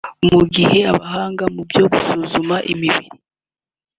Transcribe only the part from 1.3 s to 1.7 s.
mu